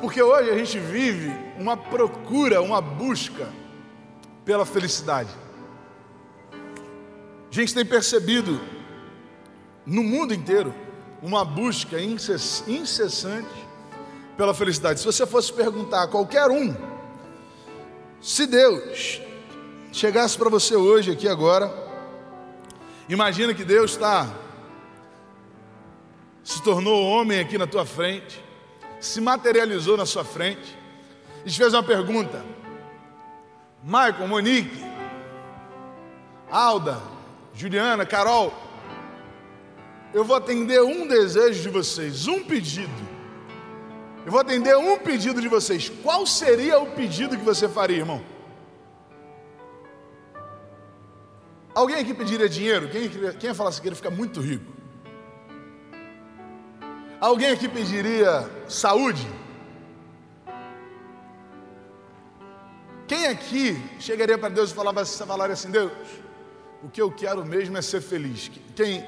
[0.00, 3.48] Porque hoje a gente vive uma procura, uma busca
[4.44, 5.30] pela felicidade.
[7.50, 8.60] A gente tem percebido
[9.84, 10.74] no mundo inteiro
[11.22, 13.68] uma busca incessante
[14.36, 15.00] pela felicidade.
[15.00, 16.74] Se você fosse perguntar a qualquer um,
[18.20, 19.20] se Deus
[19.92, 21.72] chegasse para você hoje, aqui agora,
[23.08, 24.32] imagina que Deus está,
[26.44, 28.47] se tornou homem aqui na tua frente,
[29.00, 30.76] se materializou na sua frente,
[31.44, 32.44] e te fez uma pergunta:
[33.82, 34.84] Michael, Monique,
[36.50, 37.00] Alda,
[37.54, 38.52] Juliana, Carol,
[40.12, 43.08] eu vou atender um desejo de vocês, um pedido.
[44.24, 45.88] Eu vou atender um pedido de vocês.
[46.02, 48.22] Qual seria o pedido que você faria, irmão?
[51.74, 52.88] Alguém aqui pediria dinheiro?
[52.88, 54.77] Quem, quem ia falar assim, queria ficar muito rico?
[57.20, 59.26] Alguém aqui pediria saúde?
[63.08, 65.90] Quem aqui chegaria para Deus e falava, falaria assim: Deus,
[66.82, 68.50] o que eu quero mesmo é ser feliz?
[68.76, 69.04] Quem,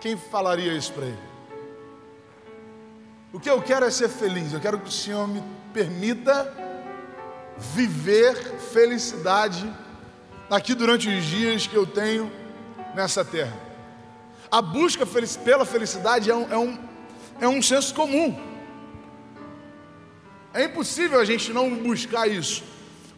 [0.00, 1.32] quem falaria isso para ele?
[3.32, 4.52] O que eu quero é ser feliz.
[4.52, 6.52] Eu quero que o Senhor me permita
[7.56, 9.68] viver felicidade
[10.50, 12.30] aqui durante os dias que eu tenho
[12.94, 13.56] nessa terra.
[14.50, 15.06] A busca
[15.44, 16.91] pela felicidade é um, é um,
[17.42, 18.40] é um senso comum.
[20.54, 22.62] É impossível a gente não buscar isso.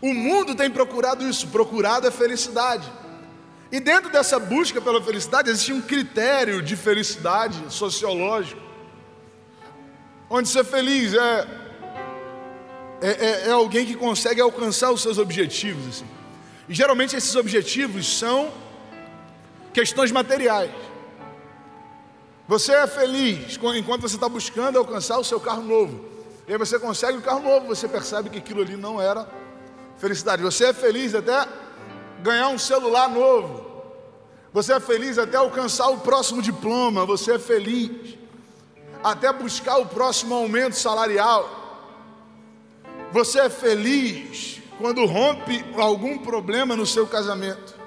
[0.01, 2.91] O mundo tem procurado isso, procurado a felicidade.
[3.71, 8.63] E dentro dessa busca pela felicidade existe um critério de felicidade sociológico,
[10.31, 11.49] onde ser feliz é,
[13.03, 15.87] é, é, é alguém que consegue alcançar os seus objetivos.
[15.89, 16.07] Assim.
[16.67, 18.51] E geralmente esses objetivos são
[19.75, 20.71] questões materiais.
[22.47, 26.05] Você é feliz enquanto você está buscando alcançar o seu carro novo.
[26.47, 29.27] E aí você consegue o carro novo, você percebe que aquilo ali não era
[29.97, 30.43] felicidade.
[30.43, 31.49] Você é feliz até
[32.23, 33.73] ganhar um celular novo.
[34.53, 38.17] Você é feliz até alcançar o próximo diploma, você é feliz
[39.03, 41.63] até buscar o próximo aumento salarial.
[43.11, 47.84] Você é feliz quando rompe algum problema no seu casamento.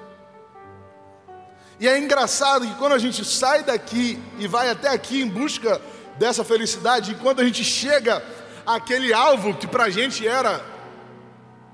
[1.80, 5.80] E é engraçado que quando a gente sai daqui e vai até aqui em busca
[6.18, 8.22] dessa felicidade, e quando a gente chega
[8.66, 10.60] àquele alvo que para a gente era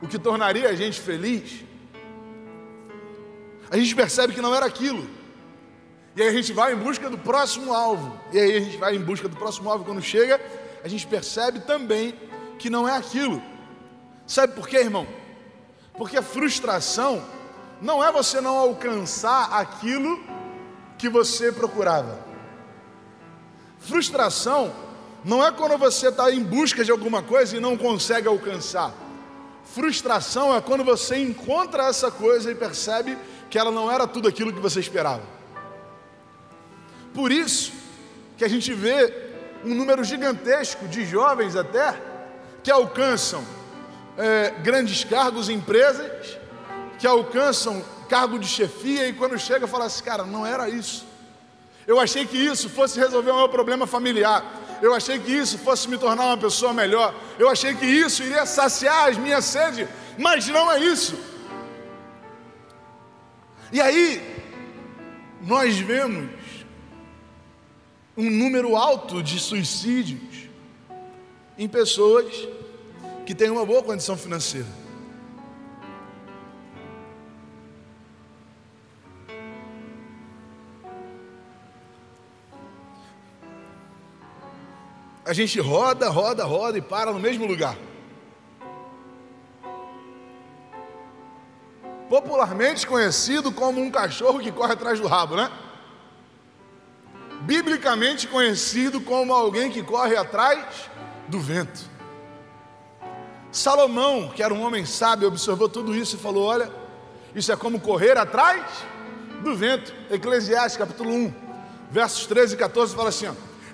[0.02, 1.64] o que tornaria a gente feliz,
[3.70, 5.08] a gente percebe que não era aquilo.
[6.14, 8.20] E aí a gente vai em busca do próximo alvo.
[8.30, 9.84] E aí a gente vai em busca do próximo alvo.
[9.84, 10.40] Quando chega,
[10.84, 12.14] a gente percebe também
[12.58, 13.42] que não é aquilo.
[14.26, 15.06] Sabe por quê, irmão?
[15.96, 17.24] Porque a frustração
[17.80, 20.22] não é você não alcançar aquilo
[20.98, 22.18] que você procurava.
[23.78, 24.72] Frustração
[25.24, 28.92] não é quando você está em busca de alguma coisa e não consegue alcançar.
[29.64, 33.16] Frustração é quando você encontra essa coisa e percebe
[33.50, 35.22] que ela não era tudo aquilo que você esperava.
[37.14, 37.72] Por isso
[38.36, 39.12] que a gente vê
[39.64, 41.98] um número gigantesco de jovens até
[42.62, 43.44] que alcançam
[44.18, 46.38] é, grandes cargos em empresas,
[47.04, 51.04] que alcançam cargo de chefia e quando chega fala assim, cara, não era isso.
[51.86, 54.42] Eu achei que isso fosse resolver o meu problema familiar.
[54.80, 57.14] Eu achei que isso fosse me tornar uma pessoa melhor.
[57.38, 61.14] Eu achei que isso iria saciar as minhas sedes, mas não é isso.
[63.70, 64.42] E aí,
[65.42, 66.30] nós vemos
[68.16, 70.48] um número alto de suicídios
[71.58, 72.48] em pessoas
[73.26, 74.83] que têm uma boa condição financeira.
[85.34, 87.76] Gente roda, roda, roda e para no mesmo lugar.
[92.08, 95.50] popularmente conhecido como um cachorro que corre atrás do rabo, né?
[97.40, 100.88] Biblicamente conhecido como alguém que corre atrás
[101.28, 101.90] do vento.
[103.50, 106.70] Salomão, que era um homem sábio, observou tudo isso e falou: Olha,
[107.34, 108.64] isso é como correr atrás
[109.42, 109.92] do vento.
[110.10, 111.34] Eclesiastes capítulo 1,
[111.90, 113.26] versos 13 e 14 fala assim: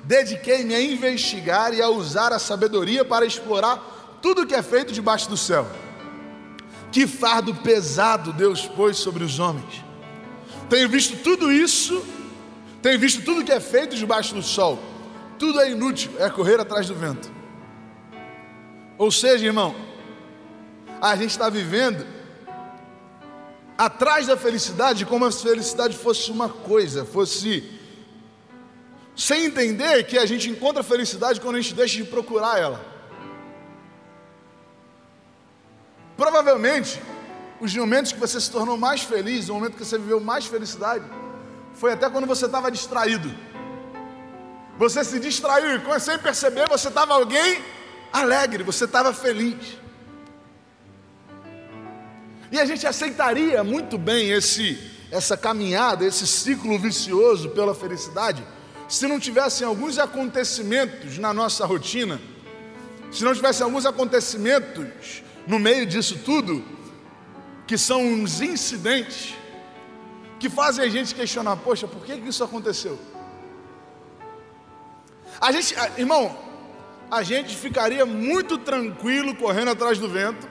[0.05, 4.93] Dediquei-me a investigar e a usar a sabedoria para explorar tudo o que é feito
[4.93, 5.67] debaixo do céu
[6.91, 9.85] que fardo pesado Deus pôs sobre os homens.
[10.69, 12.05] Tenho visto tudo isso,
[12.83, 14.79] tenho visto tudo que é feito debaixo do sol.
[15.39, 17.31] Tudo é inútil, é correr atrás do vento.
[18.99, 19.75] Ou seja, irmão,
[21.01, 22.07] a gente está vivendo
[23.79, 27.80] atrás da felicidade como se a felicidade fosse uma coisa, fosse
[29.21, 32.81] sem entender que a gente encontra felicidade quando a gente deixa de procurar ela.
[36.17, 36.99] Provavelmente,
[37.61, 41.05] os momentos que você se tornou mais feliz, o momento que você viveu mais felicidade,
[41.75, 43.31] foi até quando você estava distraído.
[44.79, 47.63] Você se distraiu e sem perceber você estava alguém
[48.11, 49.77] alegre, você estava feliz.
[52.51, 54.79] E a gente aceitaria muito bem esse
[55.11, 58.43] essa caminhada, esse ciclo vicioso pela felicidade,
[58.91, 62.21] se não tivessem alguns acontecimentos na nossa rotina,
[63.13, 66.65] se não tivessem alguns acontecimentos no meio disso tudo,
[67.69, 69.35] que são uns incidentes
[70.41, 72.99] que fazem a gente questionar: poxa, por que isso aconteceu?
[75.41, 76.37] A gente, irmão,
[77.09, 80.49] a gente ficaria muito tranquilo correndo atrás do vento,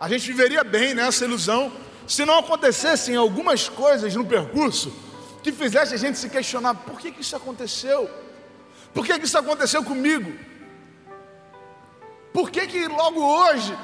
[0.00, 1.72] a gente viveria bem nessa ilusão,
[2.04, 5.03] se não acontecessem algumas coisas no percurso
[5.44, 8.10] que fizessem a gente se questionar: por que, que isso aconteceu?
[8.94, 10.32] Por que, que isso aconteceu comigo?
[12.32, 13.76] Por que, que logo hoje?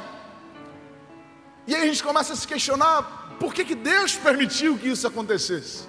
[1.66, 5.06] E aí a gente começa a se questionar: por que, que Deus permitiu que isso
[5.06, 5.86] acontecesse?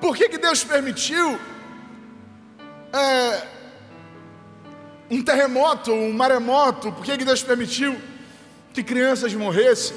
[0.00, 1.38] Por que, que Deus permitiu
[2.92, 3.46] é,
[5.10, 6.92] um terremoto, um maremoto?
[6.92, 8.00] Por que, que Deus permitiu
[8.72, 9.96] que crianças morressem?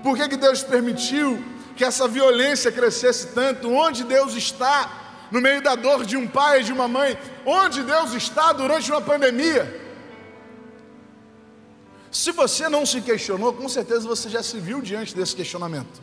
[0.00, 1.42] Por que, que Deus permitiu
[1.76, 3.70] que essa violência crescesse tanto?
[3.70, 7.18] Onde Deus está no meio da dor de um pai e de uma mãe?
[7.44, 9.82] Onde Deus está durante uma pandemia?
[12.10, 16.02] Se você não se questionou, com certeza você já se viu diante desse questionamento.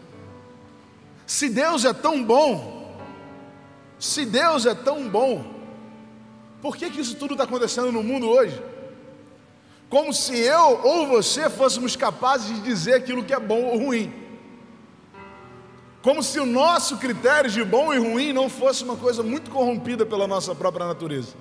[1.25, 2.99] Se Deus é tão bom,
[3.97, 5.45] se Deus é tão bom,
[6.61, 8.61] por que, que isso tudo está acontecendo no mundo hoje?
[9.91, 14.20] como se eu ou você fôssemos capazes de dizer aquilo que é bom ou ruim.
[16.01, 20.05] Como se o nosso critério de bom e ruim não fosse uma coisa muito corrompida
[20.05, 21.33] pela nossa própria natureza.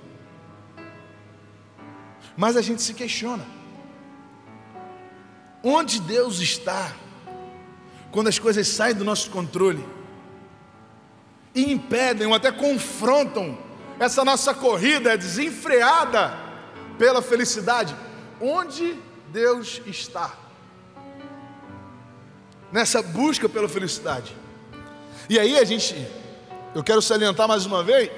[2.36, 3.46] Mas a gente se questiona:
[5.62, 6.92] onde Deus está
[8.10, 9.84] quando as coisas saem do nosso controle
[11.54, 13.58] e impedem ou até confrontam
[13.98, 16.32] essa nossa corrida desenfreada
[16.98, 17.94] pela felicidade?
[18.40, 18.98] onde
[19.28, 20.34] Deus está.
[22.72, 24.34] Nessa busca pela felicidade.
[25.30, 25.94] E aí a gente,
[26.74, 28.10] eu quero salientar mais uma vez,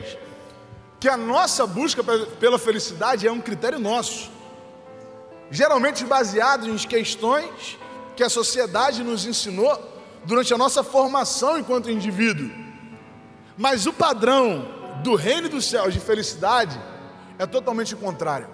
[0.98, 4.30] que a nossa busca pela felicidade é um critério nosso,
[5.50, 7.78] geralmente baseado em questões
[8.16, 9.78] que a sociedade nos ensinou
[10.24, 12.50] durante a nossa formação enquanto indivíduo.
[13.58, 14.66] Mas o padrão
[15.02, 16.80] do reino dos céus de felicidade
[17.38, 18.48] é totalmente o contrário.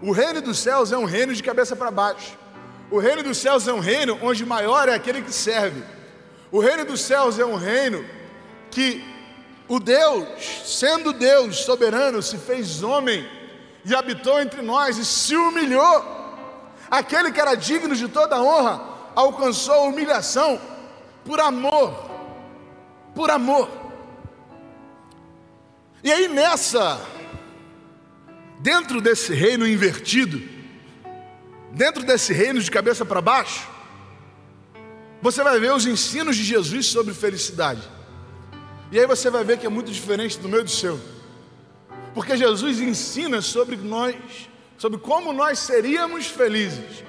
[0.00, 2.38] O reino dos céus é um reino de cabeça para baixo.
[2.92, 5.97] O reino dos céus é um reino onde maior é aquele que serve.
[6.50, 8.04] O reino dos céus é um reino
[8.70, 9.04] que
[9.66, 10.26] o Deus,
[10.64, 13.28] sendo Deus soberano, se fez homem
[13.84, 16.16] e habitou entre nós e se humilhou.
[16.90, 18.82] Aquele que era digno de toda honra
[19.14, 20.58] alcançou humilhação
[21.24, 22.08] por amor.
[23.14, 23.68] Por amor.
[26.02, 27.00] E aí nessa
[28.60, 30.40] dentro desse reino invertido,
[31.72, 33.68] dentro desse reino de cabeça para baixo,
[35.20, 37.82] você vai ver os ensinos de Jesus sobre felicidade.
[38.90, 40.98] E aí você vai ver que é muito diferente do meu e do seu.
[42.14, 44.16] Porque Jesus ensina sobre nós,
[44.76, 47.04] sobre como nós seríamos felizes.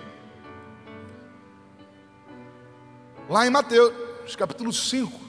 [3.30, 5.20] Lá em Mateus, capítulo 5,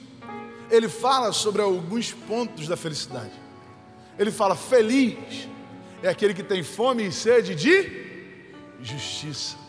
[0.69, 3.31] ele fala sobre alguns pontos da felicidade.
[4.17, 5.47] Ele fala: Feliz
[6.01, 8.11] é aquele que tem fome e sede de
[8.81, 9.60] justiça.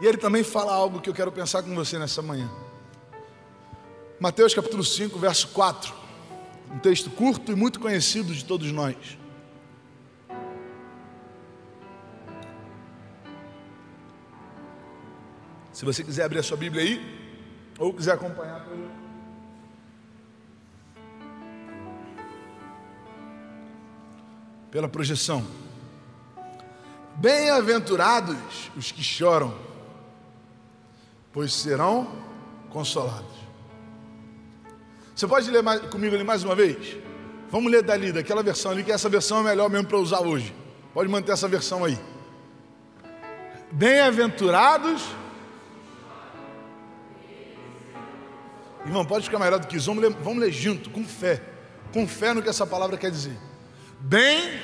[0.00, 2.50] E ele também fala algo que eu quero pensar com você nessa manhã.
[4.18, 5.94] Mateus capítulo 5, verso 4.
[6.72, 8.96] Um texto curto e muito conhecido de todos nós.
[15.72, 17.20] Se você quiser abrir a sua Bíblia aí,
[17.78, 18.90] ou quiser acompanhar pelo
[24.70, 25.44] pela projeção.
[27.16, 29.54] Bem-aventurados os que choram,
[31.32, 32.10] pois serão
[32.70, 33.40] consolados.
[35.14, 36.96] Você pode ler mais, comigo ali mais uma vez?
[37.50, 40.54] Vamos ler dali, daquela versão ali, que essa versão é melhor mesmo para usar hoje.
[40.94, 41.98] Pode manter essa versão aí.
[43.72, 45.02] Bem-aventurados.
[48.84, 49.86] Irmão, pode ficar melhor do que isso.
[49.86, 51.42] Vamos ler, vamos ler junto, com fé.
[51.92, 53.36] Com fé no que essa palavra quer dizer
[54.00, 54.58] bem.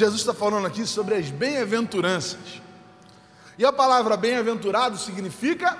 [0.00, 2.62] Jesus está falando aqui sobre as bem-aventuranças.
[3.58, 5.76] E a palavra bem-aventurado significa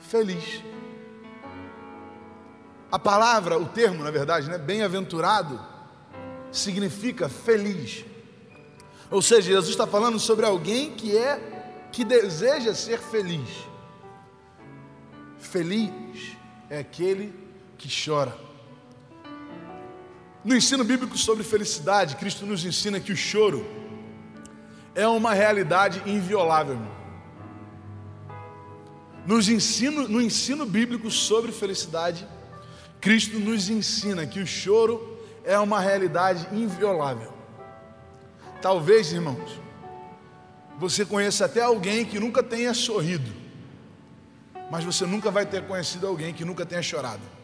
[0.00, 0.64] feliz.
[2.90, 5.64] A palavra, o termo, na verdade, né, bem-aventurado,
[6.50, 8.04] significa feliz.
[9.12, 13.48] Ou seja, Jesus está falando sobre alguém que é que deseja ser feliz.
[15.38, 16.36] Feliz
[16.68, 17.32] é aquele
[17.78, 18.45] que chora.
[20.46, 23.66] No ensino bíblico sobre felicidade, Cristo nos ensina que o choro
[24.94, 26.78] é uma realidade inviolável.
[29.26, 32.24] Nos ensino, no ensino bíblico sobre felicidade,
[33.00, 37.34] Cristo nos ensina que o choro é uma realidade inviolável.
[38.62, 39.60] Talvez, irmãos,
[40.78, 43.32] você conheça até alguém que nunca tenha sorrido,
[44.70, 47.35] mas você nunca vai ter conhecido alguém que nunca tenha chorado.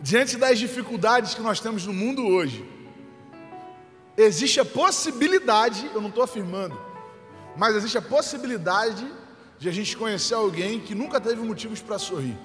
[0.00, 2.64] Diante das dificuldades que nós temos no mundo hoje,
[4.16, 6.78] existe a possibilidade, eu não estou afirmando,
[7.56, 9.06] mas existe a possibilidade
[9.58, 12.38] de a gente conhecer alguém que nunca teve motivos para sorrir.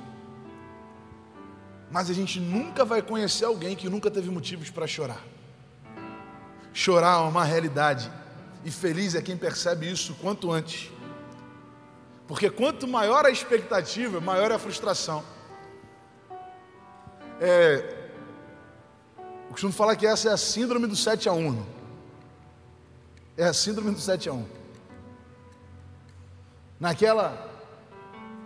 [1.91, 5.21] Mas a gente nunca vai conhecer alguém que nunca teve motivos para chorar.
[6.73, 8.09] Chorar é uma realidade
[8.63, 10.89] e feliz é quem percebe isso quanto antes.
[12.27, 15.21] Porque quanto maior a expectativa, maior é a frustração.
[17.43, 17.83] É,
[19.17, 21.65] eu costumo falar que essa é a síndrome do 7 a 1.
[23.35, 24.45] É a síndrome do 7 a 1.
[26.79, 27.49] Naquela,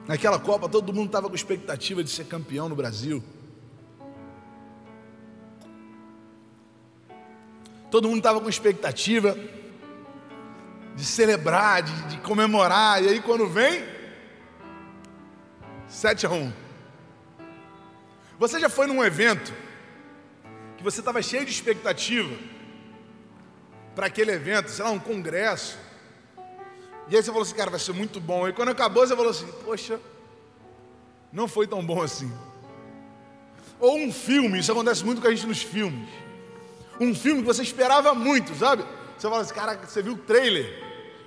[0.08, 3.22] naquela Copa, todo mundo estava com expectativa de ser campeão no Brasil.
[7.92, 9.38] Todo mundo estava com expectativa
[10.96, 13.84] de celebrar, de, de comemorar, e aí quando vem,
[15.90, 16.65] 7 a 1.
[18.38, 19.54] Você já foi num evento
[20.78, 22.36] que você estava cheio de expectativa
[23.96, 25.78] para aquele evento, sei lá, um congresso,
[27.08, 28.48] e aí você falou assim, cara, vai ser muito bom.
[28.48, 30.00] E quando acabou, você falou assim, poxa,
[31.32, 32.32] não foi tão bom assim.
[33.80, 36.10] Ou um filme, isso acontece muito com a gente nos filmes.
[37.00, 38.84] Um filme que você esperava muito, sabe?
[39.18, 40.84] Você fala assim, cara, você viu o trailer?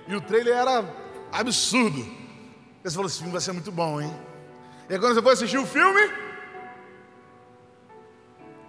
[0.07, 0.83] E o trailer era
[1.31, 2.05] absurdo.
[2.83, 4.13] Você falou: esse filme vai ser muito bom, hein?
[4.89, 6.01] E aí, quando você foi assistir o filme,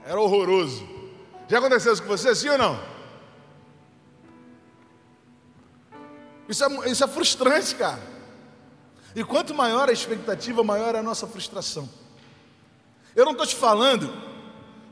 [0.04, 0.88] era horroroso.
[1.48, 2.80] Já aconteceu isso com você, sim ou não?
[6.48, 8.00] Isso é, isso é frustrante, cara.
[9.14, 11.88] E quanto maior a expectativa, maior a nossa frustração.
[13.14, 14.12] Eu não estou te falando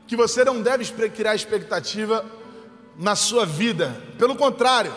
[0.07, 2.25] que você não deve criar expectativa
[2.97, 3.95] na sua vida.
[4.17, 4.93] Pelo contrário,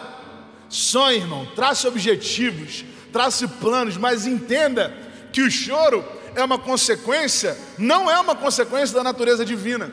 [0.69, 4.97] Sonhe, irmão, trace objetivos, trace planos, mas entenda
[5.31, 6.03] que o choro
[6.35, 9.93] é uma consequência, não é uma consequência da natureza divina.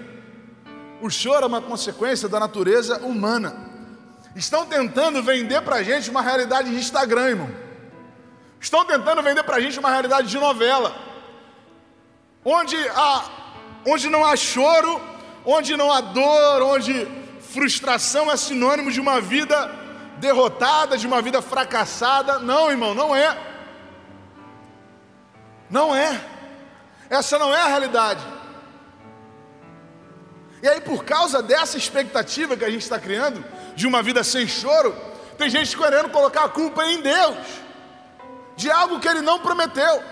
[1.02, 3.56] O choro é uma consequência da natureza humana.
[4.36, 7.50] Estão tentando vender para a gente uma realidade de Instagram, irmão.
[8.60, 10.94] Estão tentando vender para a gente uma realidade de novela,
[12.44, 13.26] onde, há,
[13.86, 15.02] onde não há choro,
[15.46, 17.08] onde não há dor, onde
[17.40, 19.74] frustração é sinônimo de uma vida
[20.18, 22.40] derrotada, de uma vida fracassada.
[22.40, 23.38] Não, irmão, não é.
[25.70, 26.20] Não é.
[27.10, 28.39] Essa não é a realidade.
[30.62, 33.44] E aí, por causa dessa expectativa que a gente está criando,
[33.76, 34.96] de uma vida sem choro,
[35.38, 37.38] tem gente querendo colocar a culpa em Deus,
[38.58, 40.04] de algo que Ele não prometeu.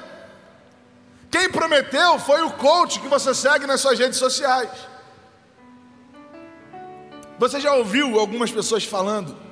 [1.29, 4.69] Quem prometeu foi o coach que você segue nas suas redes sociais.
[7.37, 9.47] Você já ouviu algumas pessoas falando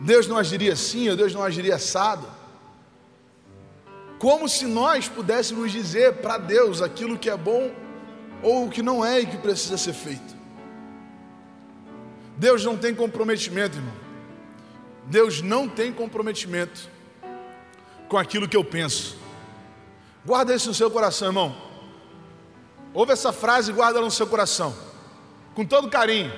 [0.00, 2.26] Deus não agiria assim, ou Deus não agiria assado.
[4.18, 7.70] Como se nós pudéssemos dizer para Deus aquilo que é bom
[8.42, 10.36] ou o que não é e que precisa ser feito.
[12.36, 13.94] Deus não tem comprometimento, irmão.
[15.06, 16.88] Deus não tem comprometimento
[18.08, 19.16] com aquilo que eu penso.
[20.24, 21.56] Guarda isso no seu coração, irmão.
[22.94, 24.74] Ouve essa frase e guarda ela no seu coração.
[25.54, 26.32] Com todo carinho.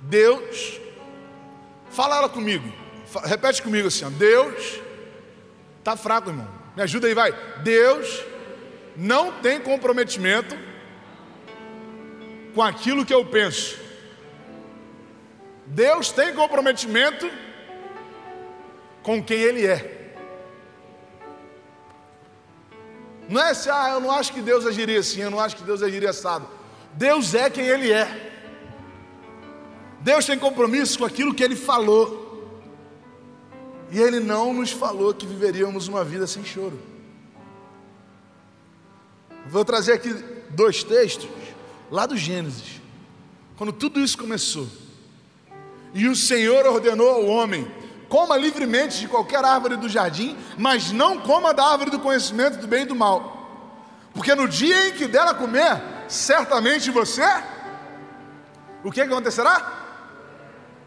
[0.00, 0.80] Deus
[1.94, 2.70] Fala ela comigo.
[3.24, 4.10] Repete comigo assim: ó.
[4.10, 4.80] Deus
[5.78, 6.48] está fraco, irmão.
[6.76, 7.32] Me ajuda aí, vai.
[7.62, 8.24] Deus
[8.96, 10.56] não tem comprometimento
[12.54, 13.78] com aquilo que eu penso.
[15.66, 17.28] Deus tem comprometimento
[19.02, 19.94] com quem Ele é.
[23.28, 25.64] Não é assim, ah, eu não acho que Deus agiria assim, eu não acho que
[25.64, 26.46] Deus agiria assado.
[26.92, 28.32] Deus é quem Ele é.
[30.00, 32.22] Deus tem compromisso com aquilo que Ele falou.
[33.90, 36.78] E Ele não nos falou que viveríamos uma vida sem choro.
[39.46, 40.12] Vou trazer aqui
[40.50, 41.28] dois textos,
[41.90, 42.80] lá do Gênesis,
[43.56, 44.66] quando tudo isso começou.
[45.92, 47.70] E o Senhor ordenou ao homem:
[48.08, 52.66] coma livremente de qualquer árvore do jardim, mas não coma da árvore do conhecimento do
[52.66, 53.34] bem e do mal.
[54.12, 57.24] Porque no dia em que dela comer, certamente você,
[58.82, 59.82] o que acontecerá?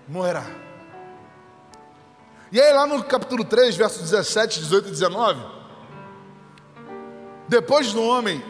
[0.08, 0.46] morrerá.
[2.52, 5.42] E aí, lá no capítulo 3, versos 17, 18 e 19,
[7.48, 8.42] depois do homem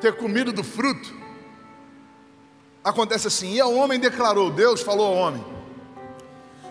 [0.00, 1.14] ter comido do fruto,
[2.84, 5.44] acontece assim: e o homem declarou, Deus falou ao homem: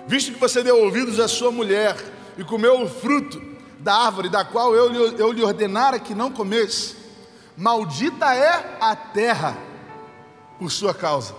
[0.08, 1.98] Visto que você deu ouvidos à sua mulher
[2.38, 3.42] e comeu o fruto
[3.80, 6.96] da árvore da qual eu, eu lhe ordenara que não comesse,
[7.58, 9.58] maldita é a terra
[10.60, 11.36] por sua causa.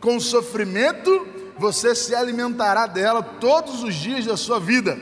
[0.00, 4.98] Com sofrimento você se alimentará dela todos os dias da sua vida.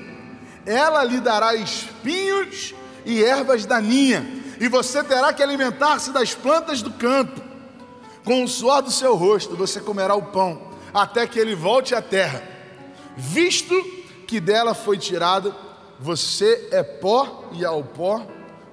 [0.66, 2.74] Ela lhe dará espinhos
[3.06, 4.24] e ervas daninhas,
[4.60, 7.49] e você terá que alimentar-se das plantas do campo.
[8.24, 10.60] Com o suor do seu rosto você comerá o pão,
[10.92, 12.42] até que ele volte à terra.
[13.16, 13.74] Visto
[14.26, 15.54] que dela foi tirado,
[15.98, 18.26] você é pó e ao pó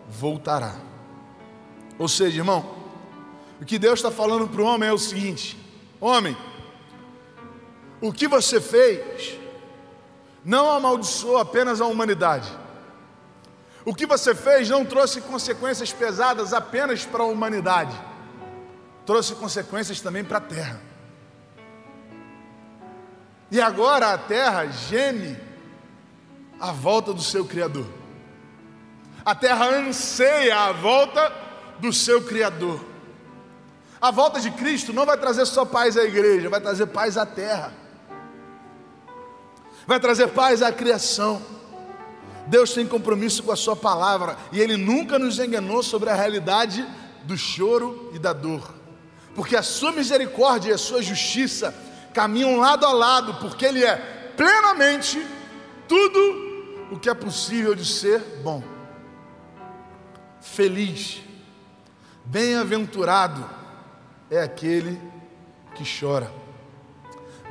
[0.08, 0.75] voltará.
[2.00, 2.66] Ou seja, irmão,
[3.60, 5.58] o que Deus está falando para o homem é o seguinte:
[6.00, 6.38] homem,
[8.00, 9.38] o que você fez
[10.46, 12.50] não amaldiçoou apenas a humanidade.
[13.84, 17.98] O que você fez não trouxe consequências pesadas apenas para a humanidade,
[19.08, 20.82] trouxe consequências também para a terra.
[23.50, 25.38] E agora a terra geme
[26.60, 27.88] a volta do seu Criador.
[29.24, 31.34] A terra anseia a volta
[31.80, 32.84] do seu Criador.
[34.02, 37.26] A volta de Cristo não vai trazer só paz à igreja, vai trazer paz à
[37.26, 37.74] terra,
[39.88, 41.42] vai trazer paz à criação.
[42.46, 46.88] Deus tem compromisso com a Sua palavra e Ele nunca nos enganou sobre a realidade
[47.24, 48.76] do choro e da dor,
[49.38, 51.72] porque a Sua misericórdia e a Sua justiça
[52.12, 53.96] caminham lado a lado, porque Ele é
[54.36, 55.24] plenamente
[55.88, 58.63] tudo o que é possível de ser bom.
[60.41, 61.22] Feliz,
[62.25, 63.48] bem-aventurado
[64.32, 65.00] é aquele
[65.75, 66.32] que chora.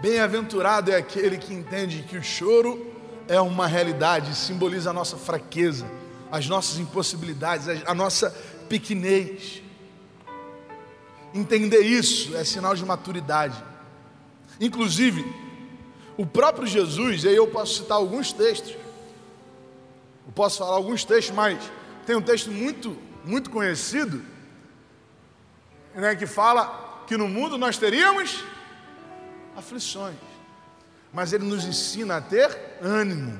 [0.01, 2.93] Bem-aventurado é aquele que entende que o choro
[3.29, 5.87] é uma realidade, simboliza a nossa fraqueza,
[6.33, 8.35] as nossas impossibilidades, a nossa
[8.69, 9.63] pequenez.
[11.37, 13.63] Entender isso é sinal de maturidade.
[14.59, 15.23] Inclusive,
[16.17, 18.75] o próprio Jesus, e aí eu posso citar alguns textos,
[20.27, 21.59] eu posso falar alguns textos, mas
[22.07, 24.25] tem um texto muito, muito conhecido,
[25.95, 28.43] né, que fala que no mundo nós teríamos
[29.55, 30.17] aflições,
[31.13, 33.39] mas ele nos ensina a ter ânimo.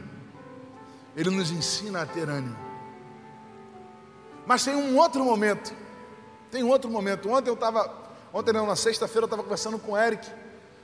[1.17, 2.59] Ele nos ensina a ter ânimo.
[4.47, 5.86] Mas tem um outro momento.
[6.51, 7.31] Tem outro momento.
[7.31, 7.93] Ontem eu estava,
[8.33, 10.27] ontem não, na sexta-feira eu estava conversando com o Eric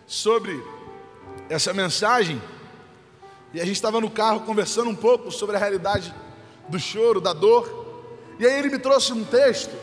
[0.06, 0.62] sobre
[1.48, 2.40] essa mensagem.
[3.54, 6.14] E a gente estava no carro conversando um pouco sobre a realidade
[6.68, 7.82] do choro, da dor.
[8.38, 9.74] E aí ele me trouxe um texto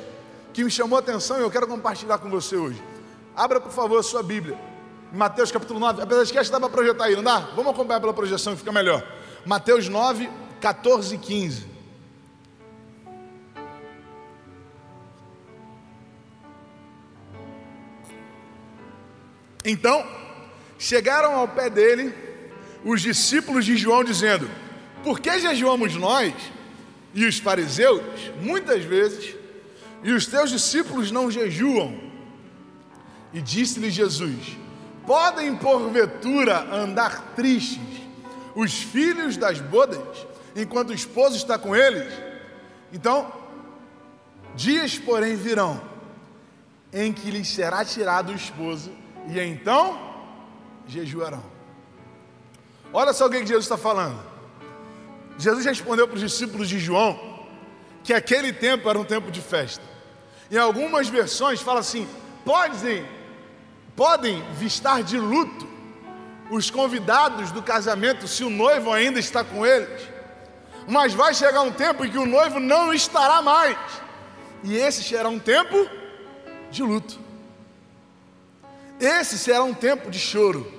[0.52, 2.82] que me chamou a atenção e eu quero compartilhar com você hoje.
[3.36, 4.58] Abra, por favor, a sua Bíblia.
[5.12, 6.02] Mateus capítulo 9.
[6.02, 7.40] Apesar de que acho que dá para projetar aí, não dá?
[7.56, 9.06] Vamos acompanhar pela projeção que fica melhor.
[9.46, 11.69] Mateus 9, 14 e 15.
[19.70, 20.04] Então,
[20.80, 22.12] chegaram ao pé dele
[22.84, 24.50] os discípulos de João, dizendo:
[25.04, 26.34] Por que jejuamos nós
[27.14, 28.02] e os fariseus,
[28.42, 29.36] muitas vezes,
[30.04, 32.00] e os teus discípulos não jejuam?
[33.32, 34.58] E disse-lhe Jesus:
[35.06, 37.80] Podem porventura andar tristes
[38.56, 42.12] os filhos das bodas, enquanto o esposo está com eles?
[42.92, 43.32] Então,
[44.56, 45.80] dias, porém, virão,
[46.92, 48.92] em que lhes será tirado o esposo,
[49.30, 50.00] e então
[50.88, 51.44] jejuarão.
[52.92, 54.20] Olha só o que Jesus está falando.
[55.38, 57.18] Jesus respondeu para os discípulos de João
[58.04, 59.84] que aquele tempo era um tempo de festa.
[60.52, 62.08] Em algumas versões fala assim:
[62.44, 63.06] podem,
[63.96, 65.68] podem vistar de luto
[66.50, 70.10] os convidados do casamento se o noivo ainda está com eles.
[70.88, 73.78] Mas vai chegar um tempo em que o noivo não estará mais.
[74.64, 75.88] E esse será um tempo
[76.72, 77.29] de luto.
[79.00, 80.70] Esse será um tempo de choro.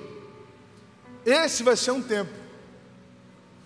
[1.25, 2.41] Esse vai ser um tempo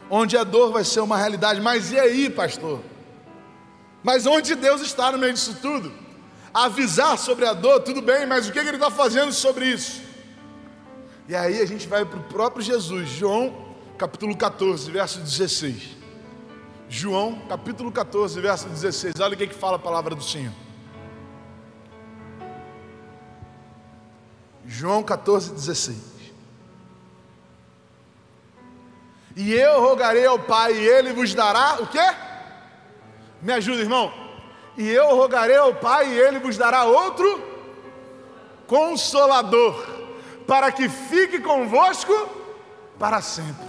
[0.10, 1.60] onde a dor vai ser uma realidade.
[1.62, 2.82] Mas e aí, pastor?
[4.04, 5.92] Mas onde Deus está no meio disso tudo?
[6.54, 10.02] Avisar sobre a dor, tudo bem, mas o que, Ele está fazendo sobre isso?
[11.28, 13.66] E aí a gente vai para o próprio Jesus, João
[13.98, 15.96] capítulo 14, verso 16.
[16.88, 19.16] João capítulo 14, verso 16.
[19.20, 20.54] Olha o que, que fala a palavra do Senhor.
[24.68, 26.16] João 14, 16.
[29.36, 32.14] E eu rogarei ao Pai, e Ele vos dará o quê?
[33.42, 34.12] Me ajuda, irmão.
[34.78, 37.44] E eu rogarei ao Pai, e Ele vos dará outro
[38.66, 39.86] consolador,
[40.48, 42.14] para que fique convosco
[42.98, 43.68] para sempre.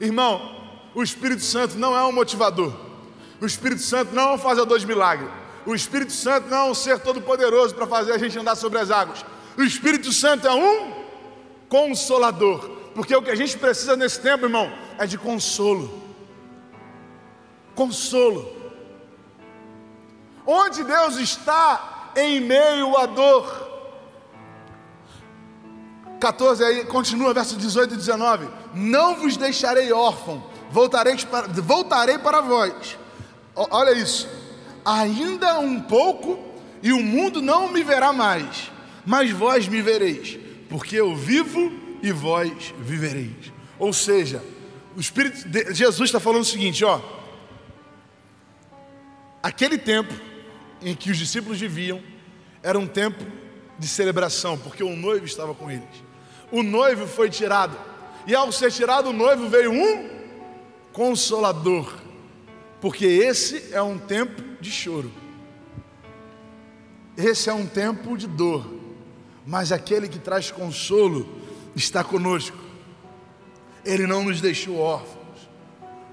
[0.00, 0.62] Irmão,
[0.94, 2.72] o Espírito Santo não é um motivador.
[3.40, 5.28] O Espírito Santo não é um fazedor de milagre.
[5.64, 8.90] O Espírito Santo não é um ser todo-poderoso para fazer a gente andar sobre as
[8.90, 9.24] águas.
[9.56, 10.92] O Espírito Santo é um
[11.68, 12.70] consolador.
[12.94, 16.02] Porque o que a gente precisa nesse tempo, irmão, é de consolo.
[17.74, 18.54] Consolo.
[20.46, 23.70] Onde Deus está em meio à dor.
[26.20, 28.48] 14 aí, continua, versos 18 e 19.
[28.74, 32.98] Não vos deixarei órfão, voltarei para, voltarei para vós.
[33.54, 34.28] Olha isso.
[34.84, 38.70] Ainda um pouco e o mundo não me verá mais,
[39.06, 43.52] mas vós me vereis, porque eu vivo e vós vivereis.
[43.78, 44.42] Ou seja,
[44.96, 47.00] o Espírito de, Jesus está falando o seguinte, ó.
[49.42, 50.12] Aquele tempo
[50.80, 52.02] em que os discípulos viviam
[52.62, 53.24] era um tempo
[53.78, 56.04] de celebração, porque o noivo estava com eles.
[56.50, 57.76] O noivo foi tirado,
[58.26, 60.10] e ao ser tirado o noivo veio um
[60.92, 61.92] consolador,
[62.80, 65.12] porque esse é um tempo de choro,
[67.16, 68.64] esse é um tempo de dor,
[69.46, 71.28] mas aquele que traz consolo
[71.76, 72.56] está conosco,
[73.84, 75.48] ele não nos deixou órfãos,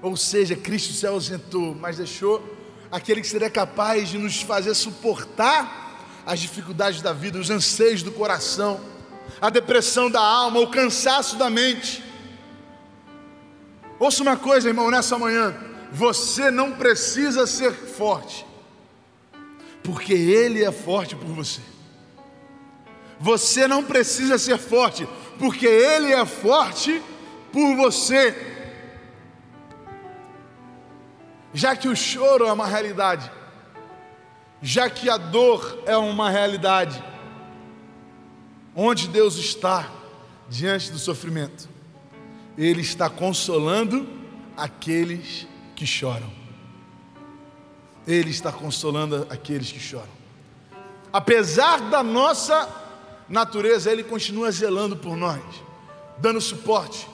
[0.02, 2.44] ou seja, Cristo se ausentou, mas deixou
[2.90, 8.12] aquele que seria capaz de nos fazer suportar as dificuldades da vida, os anseios do
[8.12, 8.80] coração,
[9.40, 12.02] a depressão da alma, o cansaço da mente.
[13.98, 18.46] Ouça uma coisa, irmão, nessa manhã: você não precisa ser forte,
[19.82, 21.60] porque Ele é forte por você.
[23.18, 25.06] Você não precisa ser forte,
[25.38, 27.02] porque Ele é forte
[27.52, 28.34] por você.
[31.52, 33.30] Já que o choro é uma realidade,
[34.62, 37.02] já que a dor é uma realidade,
[38.74, 39.90] onde Deus está
[40.48, 41.68] diante do sofrimento?
[42.56, 44.08] Ele está consolando
[44.56, 45.49] aqueles
[45.80, 46.30] que choram.
[48.06, 50.12] Ele está consolando aqueles que choram.
[51.10, 52.68] Apesar da nossa
[53.26, 55.40] natureza, Ele continua zelando por nós,
[56.18, 57.08] dando suporte.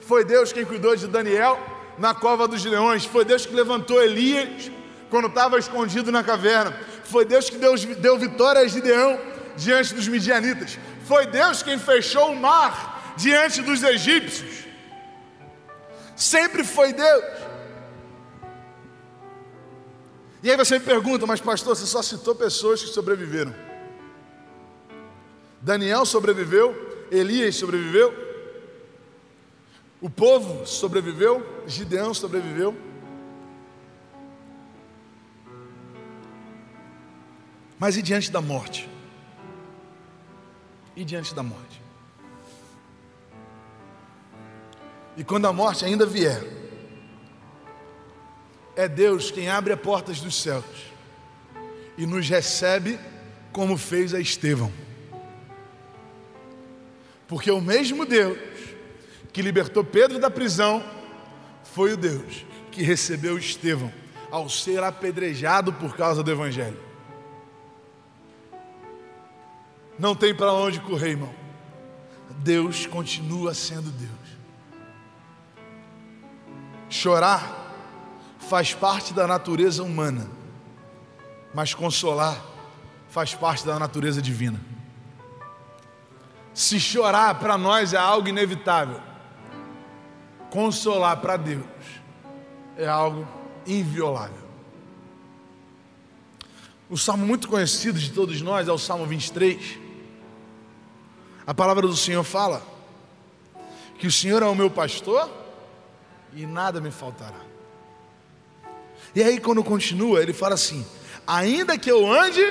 [0.00, 1.60] Foi Deus quem cuidou de Daniel
[1.98, 3.04] na cova dos leões.
[3.04, 4.70] Foi Deus que levantou Elias
[5.10, 6.74] quando estava escondido na caverna.
[7.04, 9.20] Foi Deus que deu, vitória a Gideão
[9.58, 10.78] diante dos midianitas.
[11.04, 14.64] Foi Deus quem fechou o mar diante dos egípcios.
[16.16, 17.45] Sempre foi Deus.
[20.42, 23.54] E aí você me pergunta, mas pastor, você só citou pessoas que sobreviveram.
[25.60, 28.14] Daniel sobreviveu, Elias sobreviveu,
[30.00, 32.76] o povo sobreviveu, Gideão sobreviveu.
[37.78, 38.88] Mas e diante da morte?
[40.94, 41.82] E diante da morte?
[45.16, 46.42] E quando a morte ainda vier,
[48.76, 50.64] é Deus quem abre as portas dos céus
[51.96, 53.00] e nos recebe
[53.50, 54.70] como fez a Estevão.
[57.26, 58.38] Porque o mesmo Deus
[59.32, 60.84] que libertou Pedro da prisão
[61.64, 63.92] foi o Deus que recebeu Estevão
[64.30, 66.78] ao ser apedrejado por causa do Evangelho.
[69.98, 71.34] Não tem para onde correr, irmão.
[72.38, 74.10] Deus continua sendo Deus.
[76.90, 77.55] Chorar
[78.48, 80.30] faz parte da natureza humana,
[81.52, 82.40] mas consolar
[83.08, 84.60] faz parte da natureza divina.
[86.54, 89.00] Se chorar para nós é algo inevitável,
[90.50, 91.64] consolar para Deus
[92.76, 93.26] é algo
[93.66, 94.46] inviolável.
[96.88, 99.78] O salmo muito conhecido de todos nós é o Salmo 23.
[101.44, 102.62] A palavra do Senhor fala
[103.98, 105.28] que o Senhor é o meu pastor
[106.32, 107.45] e nada me faltará.
[109.16, 110.86] E aí, quando continua, ele fala assim:
[111.26, 112.44] ainda que eu ande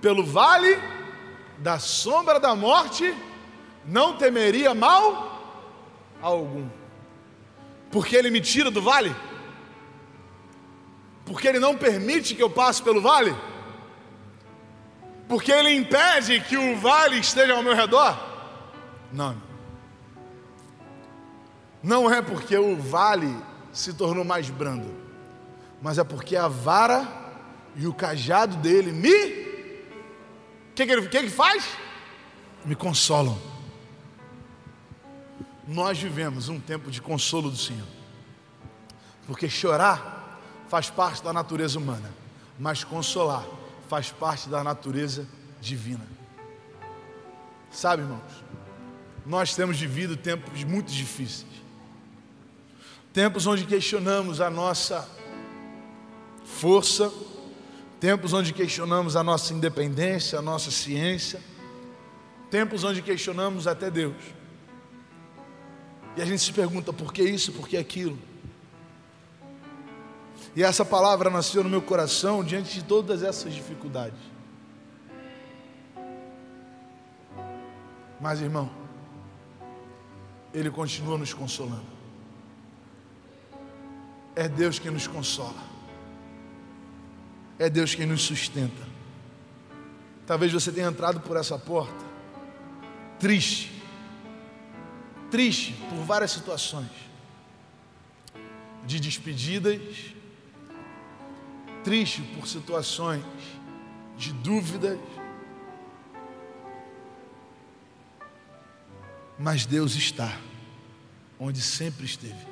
[0.00, 0.76] pelo vale
[1.58, 3.14] da sombra da morte,
[3.84, 5.38] não temeria mal
[6.20, 6.80] algum
[7.90, 9.14] porque Ele me tira do vale?
[11.24, 13.34] Porque Ele não permite que eu passe pelo vale?
[15.28, 18.18] Porque Ele impede que o vale esteja ao meu redor?
[19.12, 19.36] Não.
[21.82, 23.34] Não é porque o vale
[23.72, 24.88] se tornou mais brando,
[25.82, 27.06] mas é porque a vara
[27.76, 29.08] e o cajado dele me.
[29.08, 31.64] O que, que, ele, que, que faz?
[32.64, 33.50] Me consolam
[35.70, 37.86] nós vivemos um tempo de consolo do Senhor.
[39.24, 42.10] Porque chorar faz parte da natureza humana,
[42.58, 43.46] mas consolar
[43.88, 45.28] faz parte da natureza
[45.60, 46.06] divina.
[47.70, 48.44] Sabe, irmãos,
[49.24, 51.46] nós temos vivido tempos muito difíceis.
[53.12, 55.08] Tempos onde questionamos a nossa
[56.60, 57.10] força,
[57.98, 61.40] tempos onde questionamos a nossa independência, a nossa ciência,
[62.50, 64.14] tempos onde questionamos até Deus.
[66.18, 68.18] E a gente se pergunta por que isso, por que aquilo.
[70.54, 74.20] E essa palavra nasceu no meu coração diante de todas essas dificuldades.
[78.20, 78.68] Mas, irmão,
[80.52, 81.86] Ele continua nos consolando.
[84.36, 85.79] É Deus quem nos consola.
[87.60, 88.88] É Deus quem nos sustenta.
[90.26, 92.10] Talvez você tenha entrado por essa porta
[93.18, 93.70] triste,
[95.30, 96.88] triste por várias situações,
[98.86, 99.82] de despedidas,
[101.84, 103.22] triste por situações
[104.16, 104.98] de dúvidas,
[109.38, 110.34] mas Deus está
[111.38, 112.46] onde sempre esteve,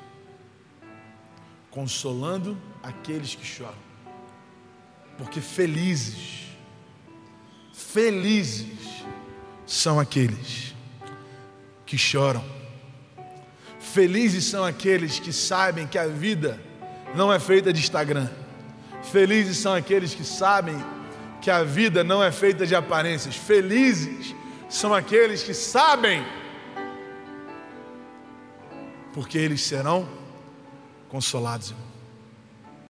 [1.71, 3.88] consolando aqueles que choram
[5.19, 6.47] porque felizes,
[7.73, 9.03] felizes
[9.65, 10.73] são aqueles
[11.85, 12.43] que choram.
[13.81, 16.57] Felizes são aqueles que sabem que a vida
[17.13, 18.29] não é feita de Instagram.
[19.11, 20.77] Felizes são aqueles que sabem
[21.41, 23.35] que a vida não é feita de aparências.
[23.35, 24.33] Felizes
[24.69, 26.25] são aqueles que sabem,
[29.13, 30.07] porque eles serão
[31.09, 31.71] consolados.
[31.71, 31.88] Irmão.